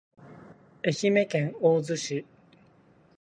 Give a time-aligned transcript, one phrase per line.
[0.81, 2.25] 愛媛県大洲市